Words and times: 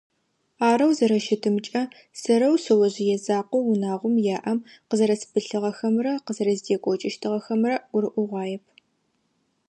Арэу 0.69 0.91
зэрэщытымкӏэ, 0.97 1.81
сэрэу 2.21 2.55
шъэожъые 2.63 3.17
закъоу 3.25 3.63
унагъом 3.71 4.15
яӏэм 4.35 4.59
къызэрэспылъыгъэхэмрэ 4.87 6.11
къызэрэздекӏокӏыщтыгъэхэмрэ 6.25 7.75
гурыӏогъуаеп. 7.91 8.63